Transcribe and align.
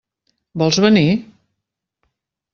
Vols 0.61 0.79
venir? 0.85 1.05